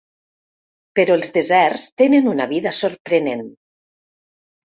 Però 0.99 1.17
els 1.19 1.29
deserts 1.35 1.83
tenen 2.03 2.31
una 2.33 2.49
vida 2.55 2.73
sorprenent. 2.79 3.45